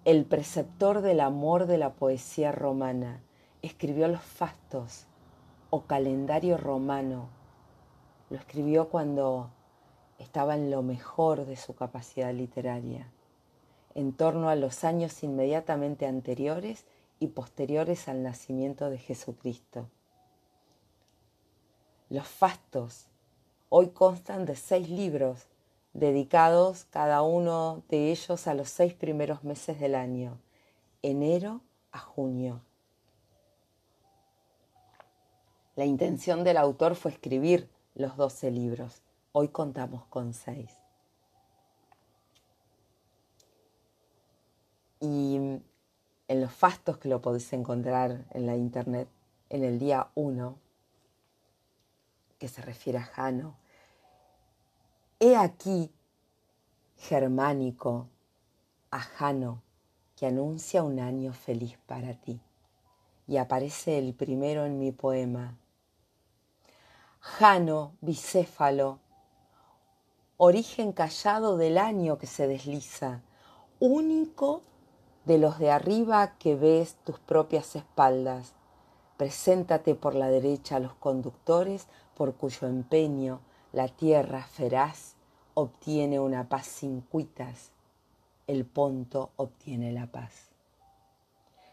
El 0.07 0.25
preceptor 0.25 1.01
del 1.01 1.19
amor 1.19 1.67
de 1.67 1.79
la 1.79 1.95
poesía 1.95 2.53
romana 2.53 3.21
escribió 3.61 4.07
los 4.07 4.23
fastos 4.23 5.07
o 5.69 5.83
calendario 5.83 6.57
romano. 6.57 7.29
Lo 8.31 8.37
escribió 8.37 8.89
cuando 8.89 9.51
estaba 10.21 10.55
en 10.55 10.71
lo 10.71 10.83
mejor 10.83 11.45
de 11.45 11.57
su 11.57 11.75
capacidad 11.75 12.33
literaria, 12.33 13.11
en 13.97 14.13
torno 14.13 14.49
a 14.49 14.55
los 14.55 14.85
años 14.85 15.25
inmediatamente 15.25 16.07
anteriores 16.07 16.87
y 17.19 17.27
posteriores 17.27 18.07
al 18.07 18.23
nacimiento 18.23 18.91
de 18.91 18.99
Jesucristo. 18.99 19.89
Los 22.11 22.29
fastos 22.29 23.09
hoy 23.71 23.89
constan 23.89 24.45
de 24.45 24.55
seis 24.55 24.89
libros 24.89 25.49
dedicados 25.99 26.85
cada 26.91 27.23
uno 27.23 27.83
de 27.89 28.11
ellos 28.11 28.47
a 28.47 28.55
los 28.55 28.69
seis 28.69 28.93
primeros 28.93 29.45
meses 29.45 29.81
del 29.81 29.95
año, 29.95 30.39
enero 31.03 31.63
a 31.91 31.99
junio. 31.99 32.61
La 35.75 35.87
intención 35.87 36.45
del 36.45 36.59
autor 36.59 36.97
fue 36.97 37.11
escribir 37.11 37.71
los 37.95 38.17
doce 38.17 38.51
libros. 38.51 39.01
Hoy 39.33 39.49
contamos 39.49 40.05
con 40.07 40.35
seis. 40.35 40.71
Y 45.01 45.37
en 45.37 46.41
los 46.41 46.53
fastos 46.53 46.99
que 46.99 47.09
lo 47.09 47.23
podéis 47.23 47.53
encontrar 47.55 48.27
en 48.33 48.47
la 48.47 48.57
internet, 48.57 49.09
en 49.49 49.65
el 49.65 49.79
día 49.79 50.09
1, 50.15 50.59
que 52.39 52.49
se 52.49 52.61
refiere 52.61 52.99
a 52.99 53.05
Jano, 53.05 53.57
he 55.19 55.35
aquí 55.35 55.91
germánico 56.97 58.09
a 58.91 59.01
Jano 59.01 59.63
que 60.15 60.27
anuncia 60.27 60.83
un 60.83 61.01
año 61.01 61.33
feliz 61.33 61.79
para 61.87 62.15
ti. 62.15 62.41
Y 63.27 63.39
aparece 63.39 63.99
el 63.99 64.15
primero 64.15 64.67
en 64.67 64.79
mi 64.79 64.93
poema. 64.93 65.57
Jano, 67.19 67.95
bicéfalo, 68.01 68.99
origen 70.37 70.93
callado 70.93 71.57
del 71.57 71.79
año 71.79 72.19
que 72.19 72.27
se 72.27 72.47
desliza, 72.47 73.23
único 73.81 74.63
de 75.25 75.39
los 75.39 75.59
de 75.59 75.71
arriba 75.71 76.37
que 76.39 76.55
ves 76.55 76.95
tus 77.05 77.19
propias 77.19 77.75
espaldas. 77.75 78.53
Preséntate 79.17 79.95
por 79.95 80.15
la 80.15 80.29
derecha 80.29 80.77
a 80.77 80.81
los 80.81 80.95
conductores 80.95 81.89
por 82.15 82.35
cuyo 82.35 82.69
empeño 82.69 83.41
la 83.77 83.89
tierra 83.89 84.43
feraz 84.43 85.17
obtiene 85.53 86.19
una 86.19 86.49
paz 86.49 86.67
sin 86.67 87.03
cuitas, 87.03 87.73
el 88.47 88.65
ponto 88.65 89.33
obtiene 89.37 89.93
la 89.93 90.07
paz. 90.07 90.49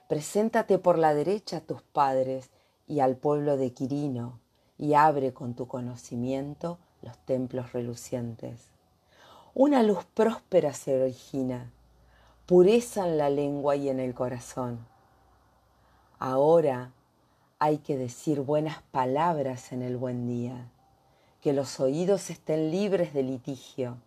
Preséntate 0.09 0.79
por 0.79 0.97
la 0.97 1.13
derecha 1.13 1.57
a 1.57 1.61
tus 1.61 1.81
padres 1.81 2.49
y 2.89 2.99
al 2.99 3.15
pueblo 3.15 3.55
de 3.55 3.71
Quirino, 3.71 4.41
y 4.77 4.95
abre 4.95 5.31
con 5.31 5.53
tu 5.53 5.65
conocimiento 5.65 6.77
los 7.01 7.17
templos 7.19 7.71
relucientes. 7.71 8.59
Una 9.53 9.81
luz 9.81 10.03
próspera 10.13 10.73
se 10.73 11.01
origina, 11.01 11.71
pureza 12.45 13.07
en 13.07 13.17
la 13.17 13.29
lengua 13.29 13.77
y 13.77 13.87
en 13.87 14.01
el 14.01 14.13
corazón. 14.13 14.85
Ahora 16.19 16.91
hay 17.59 17.77
que 17.77 17.97
decir 17.97 18.41
buenas 18.41 18.81
palabras 18.91 19.71
en 19.71 19.81
el 19.81 19.95
buen 19.95 20.27
día, 20.27 20.69
que 21.43 21.51
los 21.51 21.81
oídos 21.81 22.29
estén 22.29 22.71
libres 22.71 23.13
de 23.13 23.21
litigio 23.21 23.97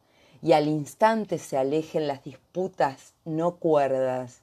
y 0.41 0.53
al 0.53 0.69
instante 0.69 1.37
se 1.37 1.59
alejen 1.59 2.07
las 2.07 2.25
disputas 2.25 3.13
no 3.27 3.57
cuerdas. 3.57 4.41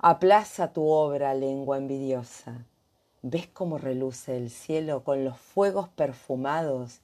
Aplaza 0.00 0.72
tu 0.72 0.84
obra, 0.88 1.32
lengua 1.34 1.76
envidiosa. 1.76 2.66
¿Ves 3.22 3.46
cómo 3.46 3.78
reluce 3.78 4.36
el 4.36 4.50
cielo 4.50 5.04
con 5.04 5.24
los 5.24 5.38
fuegos 5.38 5.88
perfumados 5.90 7.02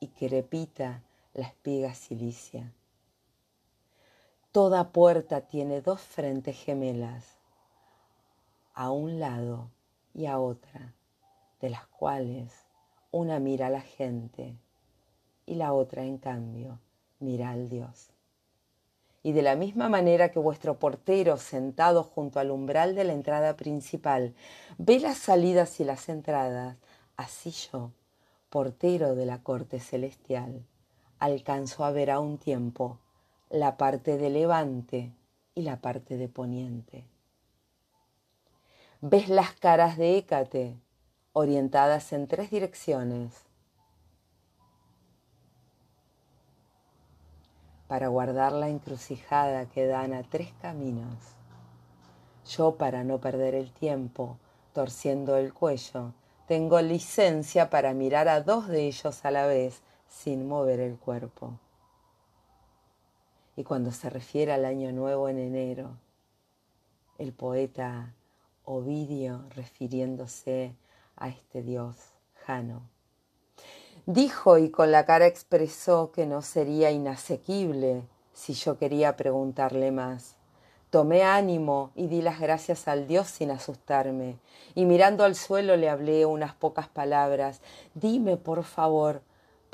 y 0.00 0.08
crepita 0.08 1.02
la 1.34 1.46
espiga 1.46 1.94
silicia? 1.94 2.72
Toda 4.50 4.92
puerta 4.92 5.42
tiene 5.42 5.82
dos 5.82 6.00
frentes 6.00 6.56
gemelas, 6.56 7.36
a 8.72 8.90
un 8.90 9.20
lado 9.20 9.68
y 10.14 10.24
a 10.24 10.38
otra, 10.38 10.94
de 11.60 11.68
las 11.68 11.86
cuales 11.88 12.63
una 13.14 13.38
mira 13.38 13.68
a 13.68 13.70
la 13.70 13.80
gente 13.80 14.56
y 15.46 15.54
la 15.54 15.72
otra, 15.72 16.02
en 16.02 16.18
cambio, 16.18 16.80
mira 17.20 17.50
al 17.50 17.68
Dios. 17.68 18.10
Y 19.22 19.30
de 19.30 19.42
la 19.42 19.54
misma 19.54 19.88
manera 19.88 20.32
que 20.32 20.40
vuestro 20.40 20.80
portero 20.80 21.36
sentado 21.36 22.02
junto 22.02 22.40
al 22.40 22.50
umbral 22.50 22.96
de 22.96 23.04
la 23.04 23.12
entrada 23.12 23.56
principal 23.56 24.34
ve 24.78 24.98
las 24.98 25.16
salidas 25.16 25.78
y 25.78 25.84
las 25.84 26.08
entradas, 26.08 26.76
así 27.16 27.52
yo, 27.52 27.92
portero 28.50 29.14
de 29.14 29.26
la 29.26 29.44
corte 29.44 29.78
celestial, 29.78 30.64
alcanzo 31.20 31.84
a 31.84 31.92
ver 31.92 32.10
a 32.10 32.18
un 32.18 32.36
tiempo 32.36 32.98
la 33.48 33.76
parte 33.76 34.18
de 34.18 34.28
levante 34.28 35.12
y 35.54 35.62
la 35.62 35.80
parte 35.80 36.16
de 36.16 36.28
poniente. 36.28 37.04
Ves 39.00 39.28
las 39.28 39.52
caras 39.52 39.96
de 39.98 40.18
Hécate 40.18 40.78
orientadas 41.34 42.12
en 42.12 42.28
tres 42.28 42.50
direcciones 42.50 43.32
para 47.88 48.06
guardar 48.06 48.52
la 48.52 48.68
encrucijada 48.68 49.66
que 49.66 49.86
dan 49.86 50.14
a 50.14 50.22
tres 50.22 50.52
caminos. 50.62 51.18
Yo, 52.46 52.76
para 52.76 53.02
no 53.02 53.18
perder 53.18 53.56
el 53.56 53.72
tiempo, 53.72 54.38
torciendo 54.72 55.36
el 55.36 55.52
cuello, 55.52 56.12
tengo 56.46 56.80
licencia 56.80 57.68
para 57.68 57.94
mirar 57.94 58.28
a 58.28 58.40
dos 58.40 58.68
de 58.68 58.86
ellos 58.86 59.24
a 59.24 59.32
la 59.32 59.46
vez 59.46 59.82
sin 60.08 60.46
mover 60.46 60.78
el 60.78 60.96
cuerpo. 60.96 61.58
Y 63.56 63.64
cuando 63.64 63.90
se 63.90 64.08
refiere 64.08 64.52
al 64.52 64.64
año 64.64 64.92
nuevo 64.92 65.28
en 65.28 65.38
enero, 65.38 65.96
el 67.18 67.32
poeta 67.32 68.14
Ovidio, 68.66 69.44
refiriéndose 69.50 70.74
a 71.16 71.28
este 71.28 71.62
dios 71.62 71.96
Jano, 72.46 72.82
dijo 74.06 74.58
y 74.58 74.70
con 74.70 74.92
la 74.92 75.04
cara 75.04 75.26
expresó 75.26 76.12
que 76.12 76.26
no 76.26 76.42
sería 76.42 76.90
inasequible 76.90 78.02
si 78.32 78.54
yo 78.54 78.78
quería 78.78 79.16
preguntarle 79.16 79.90
más. 79.90 80.36
Tomé 80.90 81.22
ánimo 81.22 81.90
y 81.94 82.06
di 82.06 82.22
las 82.22 82.38
gracias 82.38 82.86
al 82.86 83.08
Dios 83.08 83.28
sin 83.28 83.50
asustarme, 83.50 84.38
y 84.74 84.84
mirando 84.84 85.24
al 85.24 85.34
suelo 85.34 85.76
le 85.76 85.88
hablé 85.88 86.24
unas 86.24 86.54
pocas 86.54 86.86
palabras. 86.86 87.60
Dime, 87.94 88.36
por 88.36 88.62
favor, 88.62 89.22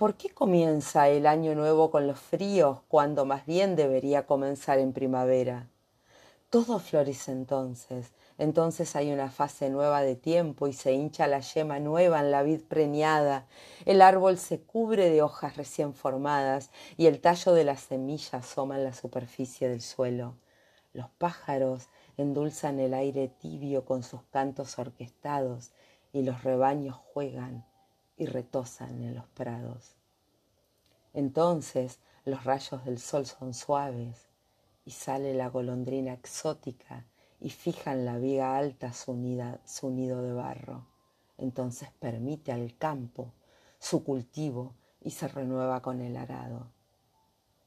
¿Por 0.01 0.15
qué 0.15 0.31
comienza 0.31 1.11
el 1.11 1.27
año 1.27 1.55
nuevo 1.55 1.91
con 1.91 2.07
los 2.07 2.19
fríos 2.19 2.79
cuando 2.89 3.27
más 3.27 3.45
bien 3.45 3.77
debería 3.77 4.25
comenzar 4.25 4.79
en 4.79 4.95
primavera? 4.95 5.69
Todo 6.49 6.79
florece 6.79 7.33
entonces, 7.33 8.11
entonces 8.41 8.97
hay 8.97 9.13
una 9.13 9.31
fase 9.31 9.69
nueva 9.69 10.01
de 10.01 10.17
tiempo 10.17 10.67
y 10.67 10.73
se 10.73 10.95
hincha 10.95 11.27
la 11.27 11.41
yema 11.41 11.79
nueva 11.79 12.21
en 12.21 12.31
la 12.31 12.43
vid 12.43 12.63
preñada, 12.63 13.47
el 13.85 14.01
árbol 14.01 14.39
se 14.39 14.63
cubre 14.63 15.11
de 15.11 15.21
hojas 15.21 15.59
recién 15.59 15.93
formadas 15.93 16.71
y 16.97 17.05
el 17.05 17.21
tallo 17.21 17.53
de 17.53 17.65
la 17.65 17.77
semilla 17.77 18.39
asoma 18.39 18.79
en 18.79 18.85
la 18.85 18.95
superficie 18.95 19.69
del 19.69 19.83
suelo. 19.83 20.37
Los 20.95 21.11
pájaros 21.11 21.89
endulzan 22.17 22.81
el 22.81 22.95
aire 22.95 23.29
tibio 23.29 23.85
con 23.85 24.03
sus 24.03 24.23
cantos 24.31 24.79
orquestados 24.79 25.73
y 26.11 26.23
los 26.23 26.43
rebaños 26.43 26.97
juegan 26.97 27.67
y 28.17 28.25
retosan 28.25 29.03
en 29.05 29.17
los 29.17 29.27
prados. 29.27 29.97
Entonces 31.13 31.99
los 32.25 32.45
rayos 32.45 32.87
del 32.87 33.01
sol 33.01 33.27
son 33.27 33.53
suaves 33.53 34.31
y 34.87 34.93
sale 34.93 35.35
la 35.35 35.49
golondrina 35.49 36.15
exótica 36.15 37.05
y 37.41 37.51
fija 37.51 37.93
en 37.93 38.05
la 38.05 38.19
viga 38.19 38.57
alta 38.57 38.93
su, 38.93 39.17
su 39.65 39.91
nido 39.91 40.23
de 40.23 40.33
barro. 40.33 40.87
Entonces 41.39 41.89
permite 41.99 42.53
al 42.53 42.77
campo 42.77 43.33
su 43.79 44.05
cultivo 44.05 44.75
y 45.01 45.11
se 45.11 45.29
renueva 45.29 45.81
con 45.81 46.01
el 46.01 46.17
arado. 46.17 46.67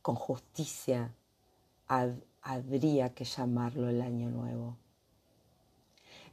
Con 0.01 0.15
justicia 0.15 1.11
habría 1.87 3.13
que 3.13 3.25
llamarlo 3.25 3.89
el 3.89 4.01
año 4.01 4.29
nuevo. 4.29 4.77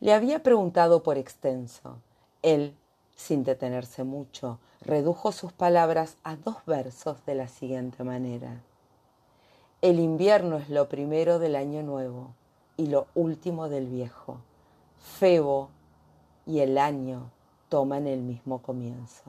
Le 0.01 0.13
había 0.13 0.43
preguntado 0.43 1.03
por 1.03 1.17
extenso. 1.17 1.99
Él 2.43 2.75
sin 3.21 3.45
detenerse 3.45 4.03
mucho, 4.03 4.59
redujo 4.81 5.31
sus 5.31 5.53
palabras 5.53 6.17
a 6.25 6.37
dos 6.37 6.57
versos 6.65 7.25
de 7.27 7.35
la 7.35 7.49
siguiente 7.49 8.03
manera. 8.03 8.63
El 9.83 10.01
invierno 10.01 10.57
es 10.57 10.71
lo 10.71 10.89
primero 10.89 11.39
del 11.39 11.55
año 11.55 11.83
nuevo 11.83 12.35
y 12.81 12.87
lo 12.87 13.09
último 13.15 13.69
del 13.69 13.89
viejo. 13.89 14.39
Febo 14.99 15.69
y 16.47 16.61
el 16.61 16.79
año 16.79 17.31
toman 17.69 18.07
el 18.07 18.23
mismo 18.23 18.63
comienzo. 18.63 19.25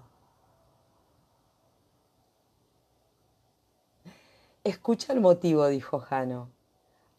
Escucha 4.64 5.12
el 5.12 5.20
motivo, 5.20 5.68
dijo 5.68 6.00
Jano. 6.00 6.48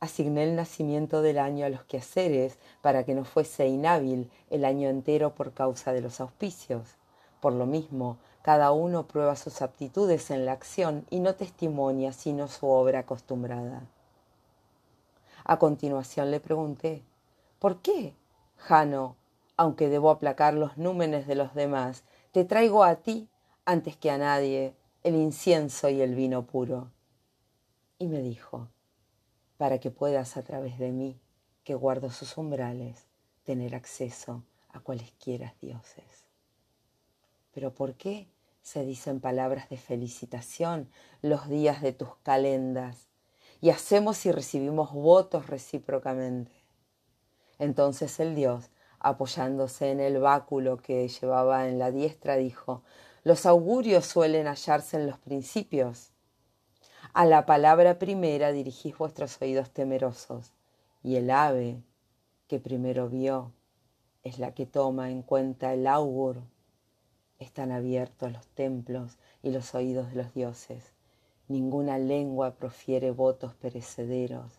Asigné 0.00 0.44
el 0.44 0.56
nacimiento 0.56 1.20
del 1.20 1.38
año 1.38 1.66
a 1.66 1.68
los 1.68 1.84
quehaceres 1.84 2.56
para 2.80 3.04
que 3.04 3.14
no 3.14 3.26
fuese 3.26 3.66
inhábil 3.66 4.30
el 4.48 4.64
año 4.64 4.88
entero 4.88 5.34
por 5.34 5.52
causa 5.52 5.92
de 5.92 6.00
los 6.00 6.18
auspicios. 6.18 6.96
Por 7.40 7.52
lo 7.52 7.66
mismo, 7.66 8.16
cada 8.40 8.72
uno 8.72 9.06
prueba 9.06 9.36
sus 9.36 9.60
aptitudes 9.60 10.30
en 10.30 10.46
la 10.46 10.52
acción 10.52 11.04
y 11.10 11.20
no 11.20 11.34
testimonia 11.34 12.14
sino 12.14 12.48
su 12.48 12.68
obra 12.68 13.00
acostumbrada. 13.00 13.82
A 15.52 15.58
continuación 15.58 16.30
le 16.30 16.40
pregunté, 16.40 17.04
¿por 17.58 17.82
qué, 17.82 18.14
Jano, 18.56 19.16
aunque 19.58 19.90
debo 19.90 20.08
aplacar 20.08 20.54
los 20.54 20.78
númenes 20.78 21.26
de 21.26 21.34
los 21.34 21.52
demás, 21.52 22.04
te 22.30 22.46
traigo 22.46 22.84
a 22.84 22.94
ti, 22.94 23.28
antes 23.66 23.98
que 23.98 24.10
a 24.10 24.16
nadie, 24.16 24.74
el 25.02 25.14
incienso 25.14 25.90
y 25.90 26.00
el 26.00 26.14
vino 26.14 26.46
puro? 26.46 26.90
Y 27.98 28.06
me 28.06 28.22
dijo, 28.22 28.68
para 29.58 29.78
que 29.78 29.90
puedas 29.90 30.38
a 30.38 30.42
través 30.42 30.78
de 30.78 30.90
mí, 30.90 31.20
que 31.64 31.74
guardo 31.74 32.08
sus 32.10 32.38
umbrales, 32.38 33.04
tener 33.44 33.74
acceso 33.74 34.42
a 34.70 34.80
cualesquiera 34.80 35.54
dioses. 35.60 36.24
Pero 37.52 37.74
¿por 37.74 37.92
qué 37.96 38.26
se 38.62 38.86
dicen 38.86 39.20
palabras 39.20 39.68
de 39.68 39.76
felicitación 39.76 40.88
los 41.20 41.46
días 41.46 41.82
de 41.82 41.92
tus 41.92 42.16
calendas 42.22 43.11
y 43.62 43.70
hacemos 43.70 44.26
y 44.26 44.32
recibimos 44.32 44.92
votos 44.92 45.46
recíprocamente? 45.46 46.52
Entonces 47.58 48.20
el 48.20 48.34
dios, 48.34 48.68
apoyándose 48.98 49.90
en 49.90 50.00
el 50.00 50.18
báculo 50.18 50.76
que 50.76 51.08
llevaba 51.08 51.66
en 51.66 51.78
la 51.78 51.90
diestra, 51.90 52.36
dijo, 52.36 52.82
los 53.24 53.46
augurios 53.46 54.04
suelen 54.04 54.46
hallarse 54.46 54.98
en 54.98 55.06
los 55.06 55.16
principios 55.16 56.12
a 57.14 57.26
la 57.26 57.44
palabra 57.44 57.98
primera 57.98 58.52
dirigís 58.52 58.96
vuestros 58.96 59.42
oídos 59.42 59.70
temerosos, 59.70 60.52
y 61.02 61.16
el 61.16 61.30
ave 61.30 61.82
que 62.48 62.58
primero 62.58 63.10
vio 63.10 63.52
es 64.22 64.38
la 64.38 64.54
que 64.54 64.64
toma 64.64 65.10
en 65.10 65.20
cuenta 65.20 65.74
el 65.74 65.86
augur. 65.86 66.40
Están 67.38 67.70
abiertos 67.70 68.32
los 68.32 68.46
templos 68.46 69.18
y 69.42 69.50
los 69.50 69.74
oídos 69.74 70.08
de 70.08 70.22
los 70.22 70.32
dioses. 70.32 70.91
Ninguna 71.52 71.98
lengua 71.98 72.52
profiere 72.52 73.10
votos 73.10 73.52
perecederos 73.54 74.52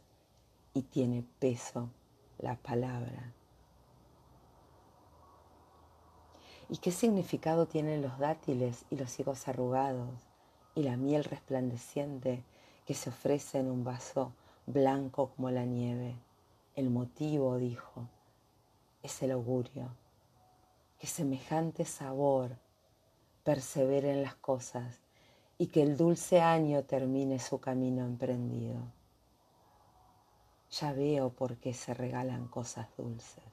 y 0.76 0.84
tiene 0.84 1.24
peso 1.40 1.90
la 2.38 2.56
palabra. 2.56 3.34
¿Y 6.70 6.78
qué 6.78 6.92
significado 6.92 7.66
tienen 7.66 8.04
los 8.04 8.20
dátiles 8.20 8.86
y 8.92 8.98
los 8.98 9.20
higos 9.20 9.48
arrugados? 9.48 10.28
y 10.76 10.84
la 10.84 10.98
miel 10.98 11.24
resplandeciente 11.24 12.44
que 12.86 12.94
se 12.94 13.10
ofrece 13.10 13.60
en 13.60 13.70
un 13.70 13.84
vaso 13.84 14.34
blanco 14.66 15.30
como 15.36 15.52
la 15.52 15.66
nieve. 15.66 16.16
El 16.76 16.90
motivo, 16.90 17.58
dijo, 17.58 18.08
es 19.04 19.22
el 19.22 19.32
augurio, 19.32 19.90
que 21.00 21.08
semejante 21.08 21.86
sabor 21.86 22.58
persevere 23.44 24.12
en 24.12 24.24
las 24.24 24.36
cosas 24.36 25.03
y 25.64 25.68
que 25.68 25.82
el 25.82 25.96
dulce 25.96 26.42
año 26.42 26.84
termine 26.84 27.40
su 27.40 27.62
camino 27.62 28.04
emprendido. 28.04 28.82
Ya 30.72 30.92
veo 30.92 31.30
por 31.30 31.56
qué 31.56 31.74
se 31.74 31.94
regalan 31.94 32.50
cosas 32.50 32.90
dulces. 32.98 33.46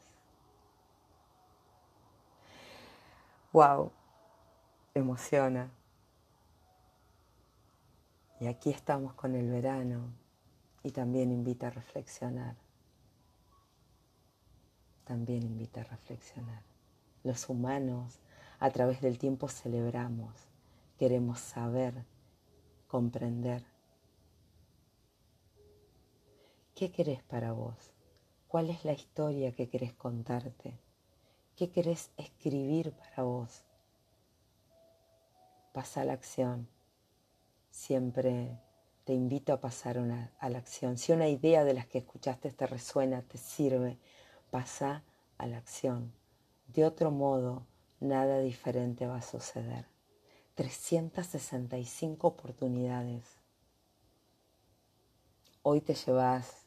Wow, 3.52 3.92
emociona. 4.92 5.70
Y 8.40 8.48
aquí 8.48 8.70
estamos 8.70 9.14
con 9.14 9.36
el 9.36 9.48
verano 9.48 10.12
y 10.82 10.90
también 10.90 11.30
invita 11.30 11.68
a 11.68 11.70
reflexionar. 11.70 12.56
También 15.04 15.44
invita 15.44 15.82
a 15.82 15.84
reflexionar. 15.84 16.64
Los 17.22 17.48
humanos 17.48 18.18
a 18.58 18.68
través 18.70 19.00
del 19.00 19.16
tiempo 19.16 19.46
celebramos, 19.46 20.49
queremos 21.00 21.40
saber, 21.40 22.04
comprender. 22.86 23.64
¿Qué 26.76 26.92
querés 26.92 27.24
para 27.24 27.50
vos? 27.52 27.92
¿Cuál 28.46 28.70
es 28.70 28.84
la 28.84 28.92
historia 28.92 29.50
que 29.50 29.68
querés 29.68 29.94
contarte? 29.94 30.78
¿Qué 31.56 31.70
querés 31.70 32.12
escribir 32.16 32.92
para 32.92 33.24
vos? 33.24 33.64
Pasa 35.72 36.04
la 36.04 36.12
acción 36.12 36.68
siempre 37.70 38.58
te 39.04 39.14
invito 39.14 39.52
a 39.52 39.60
pasar 39.60 39.98
a 39.98 40.48
la 40.50 40.58
acción. 40.58 40.98
Si 40.98 41.12
una 41.12 41.28
idea 41.28 41.64
de 41.64 41.74
las 41.74 41.86
que 41.86 41.98
escuchaste 41.98 42.50
te 42.50 42.66
resuena, 42.66 43.22
te 43.22 43.38
sirve, 43.38 43.98
pasa 44.50 45.02
a 45.38 45.46
la 45.46 45.56
acción. 45.56 46.12
De 46.68 46.84
otro 46.84 47.10
modo, 47.10 47.66
nada 47.98 48.40
diferente 48.40 49.06
va 49.06 49.16
a 49.16 49.22
suceder. 49.22 49.86
365 50.60 52.26
oportunidades. 52.26 53.24
Hoy 55.62 55.80
te 55.80 55.94
llevas 55.94 56.66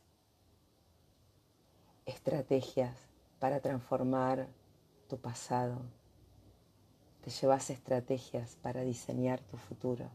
estrategias 2.03 2.97
para 3.38 3.60
transformar 3.60 4.47
tu 5.08 5.19
pasado. 5.19 5.84
Te 7.21 7.29
llevas 7.29 7.69
estrategias 7.69 8.56
para 8.63 8.82
diseñar 8.82 9.41
tu 9.41 9.58
futuro. 9.58 10.10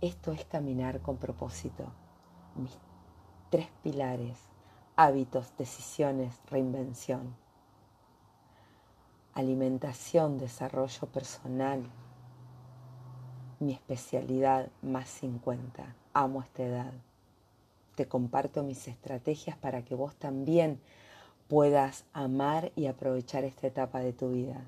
Esto 0.00 0.32
es 0.32 0.44
caminar 0.46 1.02
con 1.02 1.18
propósito. 1.18 1.92
Mis 2.56 2.76
tres 3.48 3.68
pilares, 3.84 4.40
hábitos, 4.96 5.56
decisiones, 5.56 6.34
reinvención. 6.50 7.41
Alimentación, 9.34 10.38
desarrollo 10.38 11.08
personal. 11.08 11.82
Mi 13.60 13.72
especialidad 13.72 14.68
más 14.82 15.08
50. 15.08 15.94
Amo 16.12 16.42
esta 16.42 16.62
edad. 16.62 16.92
Te 17.94 18.06
comparto 18.06 18.62
mis 18.62 18.88
estrategias 18.88 19.56
para 19.56 19.84
que 19.84 19.94
vos 19.94 20.14
también 20.16 20.80
puedas 21.48 22.04
amar 22.12 22.72
y 22.76 22.86
aprovechar 22.86 23.44
esta 23.44 23.66
etapa 23.66 24.00
de 24.00 24.12
tu 24.12 24.30
vida. 24.30 24.60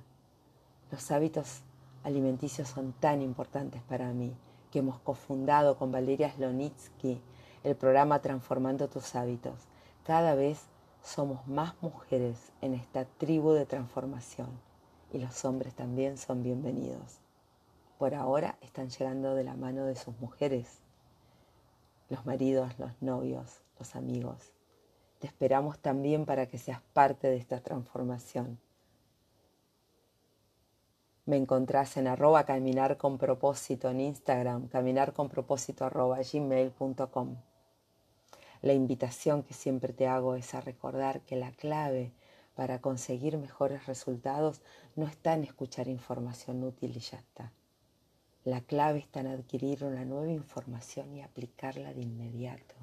Los 0.90 1.11
hábitos 1.11 1.61
alimenticios 2.03 2.68
son 2.68 2.92
tan 2.92 3.20
importantes 3.20 3.83
para 3.83 4.12
mí 4.12 4.35
que 4.70 4.79
hemos 4.79 4.98
cofundado 5.00 5.77
con 5.77 5.92
Valeria 5.92 6.33
Slonitsky 6.33 7.20
el 7.64 7.77
programa 7.77 8.20
Transformando 8.20 8.88
tus 8.88 9.14
hábitos. 9.14 9.55
Cada 10.05 10.35
vez 10.35 10.61
somos 11.04 11.46
más 11.46 11.74
mujeres 11.82 12.50
en 12.62 12.72
esta 12.72 13.04
tribu 13.04 13.52
de 13.52 13.66
transformación 13.66 14.48
y 15.12 15.18
los 15.18 15.44
hombres 15.44 15.74
también 15.74 16.16
son 16.16 16.42
bienvenidos. 16.42 17.18
Por 17.98 18.14
ahora 18.14 18.56
están 18.62 18.88
llegando 18.88 19.34
de 19.34 19.44
la 19.44 19.54
mano 19.54 19.84
de 19.84 19.96
sus 19.96 20.18
mujeres, 20.18 20.78
los 22.08 22.24
maridos, 22.24 22.78
los 22.78 22.90
novios, 23.02 23.60
los 23.78 23.94
amigos. 23.94 24.52
Te 25.18 25.26
esperamos 25.26 25.78
también 25.78 26.24
para 26.24 26.46
que 26.46 26.58
seas 26.58 26.80
parte 26.94 27.28
de 27.28 27.36
esta 27.36 27.60
transformación. 27.60 28.58
Me 31.26 31.36
encontrás 31.36 31.98
en 31.98 32.08
arroba 32.08 32.44
caminar 32.44 32.96
con 32.96 33.18
propósito 33.18 33.90
en 33.90 34.00
Instagram, 34.00 34.68
caminar 34.68 35.12
con 35.12 35.28
propósito. 35.28 35.84
La 38.64 38.72
invitación 38.72 39.42
que 39.42 39.53
siempre 39.53 39.92
te 39.92 40.07
hago 40.07 40.37
es 40.37 40.55
a 40.55 40.62
recordar 40.62 41.20
que 41.20 41.37
la 41.37 41.50
clave 41.50 42.14
para 42.55 42.81
conseguir 42.81 43.37
mejores 43.37 43.85
resultados 43.85 44.62
no 44.96 45.07
está 45.07 45.35
en 45.35 45.44
escuchar 45.44 45.87
información 45.87 46.64
útil 46.64 46.96
y 46.96 47.00
ya 47.00 47.18
está. 47.18 47.53
La 48.42 48.62
clave 48.62 49.00
está 49.00 49.20
en 49.20 49.27
adquirir 49.27 49.85
una 49.85 50.07
nueva 50.07 50.33
información 50.33 51.14
y 51.14 51.20
aplicarla 51.20 51.92
de 51.92 52.00
inmediato. 52.05 52.74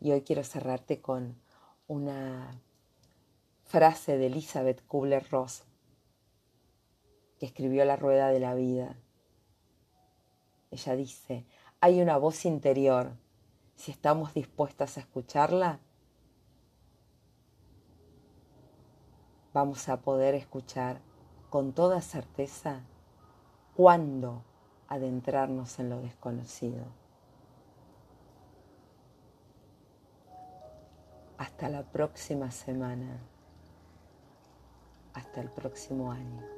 Y 0.00 0.10
hoy 0.12 0.22
quiero 0.22 0.42
cerrarte 0.42 1.02
con 1.02 1.36
una 1.86 2.58
frase 3.66 4.16
de 4.16 4.28
Elizabeth 4.28 4.86
Kubler-Ross 4.86 5.64
que 7.38 7.44
escribió 7.44 7.84
La 7.84 7.96
Rueda 7.96 8.30
de 8.30 8.40
la 8.40 8.54
Vida. 8.54 8.96
Ella 10.70 10.96
dice, 10.96 11.44
hay 11.82 12.00
una 12.00 12.16
voz 12.16 12.46
interior, 12.46 13.12
si 13.76 13.92
estamos 13.92 14.34
dispuestas 14.34 14.96
a 14.96 15.00
escucharla, 15.00 15.78
vamos 19.52 19.88
a 19.88 20.00
poder 20.00 20.34
escuchar 20.34 21.00
con 21.50 21.72
toda 21.72 22.00
certeza 22.00 22.80
cuándo 23.74 24.42
adentrarnos 24.88 25.78
en 25.78 25.90
lo 25.90 26.00
desconocido. 26.00 26.84
Hasta 31.38 31.68
la 31.68 31.82
próxima 31.82 32.50
semana. 32.50 33.18
Hasta 35.12 35.40
el 35.40 35.50
próximo 35.50 36.12
año. 36.12 36.55